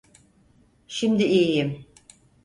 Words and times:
Şimdi 0.87 1.23
iyiyim. 1.25 1.85